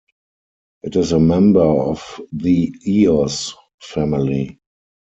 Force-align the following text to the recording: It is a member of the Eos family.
It 0.81 0.95
is 0.95 1.11
a 1.11 1.19
member 1.19 1.61
of 1.61 2.19
the 2.33 2.73
Eos 2.87 3.53
family. 3.79 4.59